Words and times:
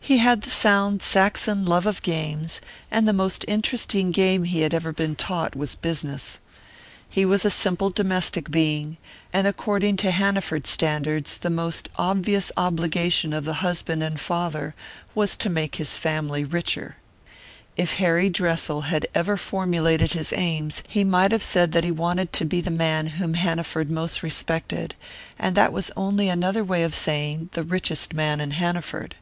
He 0.00 0.16
had 0.18 0.40
the 0.40 0.48
sound 0.50 1.02
Saxon 1.02 1.66
love 1.66 1.84
of 1.84 2.00
games, 2.00 2.62
and 2.90 3.06
the 3.06 3.12
most 3.12 3.44
interesting 3.46 4.10
game 4.10 4.44
he 4.44 4.62
had 4.62 4.72
ever 4.72 4.90
been 4.90 5.14
taught 5.14 5.54
was 5.54 5.74
"business." 5.74 6.40
He 7.10 7.26
was 7.26 7.44
a 7.44 7.50
simple 7.50 7.90
domestic 7.90 8.50
being, 8.50 8.96
and 9.34 9.46
according 9.46 9.96
to 9.98 10.10
Hanaford 10.10 10.66
standards 10.66 11.36
the 11.36 11.50
most 11.50 11.90
obvious 11.96 12.50
obligation 12.56 13.34
of 13.34 13.44
the 13.44 13.54
husband 13.60 14.02
and 14.02 14.18
father 14.18 14.74
was 15.14 15.36
to 15.36 15.50
make 15.50 15.74
his 15.74 15.98
family 15.98 16.42
richer. 16.42 16.96
If 17.76 17.94
Harry 17.98 18.30
Dressel 18.30 18.82
had 18.88 19.06
ever 19.14 19.36
formulated 19.36 20.12
his 20.14 20.32
aims, 20.32 20.82
he 20.88 21.04
might 21.04 21.32
have 21.32 21.42
said 21.42 21.72
that 21.72 21.84
he 21.84 21.90
wanted 21.90 22.32
to 22.32 22.46
be 22.46 22.62
the 22.62 22.70
man 22.70 23.08
whom 23.08 23.34
Hanaford 23.34 23.90
most 23.90 24.22
respected, 24.22 24.94
and 25.38 25.54
that 25.54 25.70
was 25.72 25.90
only 25.98 26.30
another 26.30 26.64
way 26.64 26.82
of 26.82 26.94
saying, 26.94 27.50
the 27.52 27.62
richest 27.64 28.14
man 28.14 28.40
in 28.40 28.52
Hanaford. 28.52 29.14